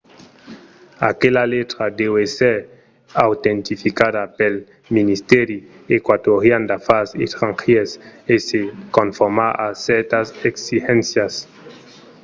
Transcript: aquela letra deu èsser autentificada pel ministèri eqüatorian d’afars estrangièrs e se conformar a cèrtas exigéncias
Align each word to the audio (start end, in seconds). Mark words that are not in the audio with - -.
aquela 1.09 1.43
letra 1.53 1.83
deu 2.01 2.13
èsser 2.25 2.57
autentificada 3.25 4.21
pel 4.37 4.55
ministèri 4.95 5.57
eqüatorian 5.97 6.63
d’afars 6.69 7.09
estrangièrs 7.25 7.91
e 8.33 8.35
se 8.47 8.61
conformar 8.97 9.51
a 9.65 9.67
cèrtas 9.87 10.27
exigéncias 10.49 11.33